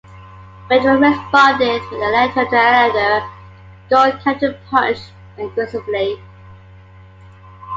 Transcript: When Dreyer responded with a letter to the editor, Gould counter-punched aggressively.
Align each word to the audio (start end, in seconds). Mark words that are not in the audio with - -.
When 0.67 0.81
Dreyer 0.81 0.97
responded 0.97 1.79
with 1.91 2.01
a 2.01 2.09
letter 2.11 2.43
to 2.43 2.49
the 2.49 2.57
editor, 2.57 3.23
Gould 3.87 4.19
counter-punched 4.23 5.11
aggressively. 5.37 6.19